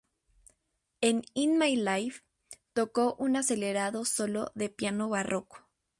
En 1.01 1.21
"In 1.35 1.59
My 1.59 1.75
Life", 1.75 2.23
tocó 2.73 3.13
un 3.19 3.35
acelerado 3.35 4.03
solo 4.03 4.51
de 4.55 4.67
piano 4.69 5.09
barroco. 5.09 5.69